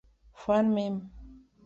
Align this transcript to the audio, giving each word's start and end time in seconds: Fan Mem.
Fan 0.43 0.73
Mem. 0.73 0.97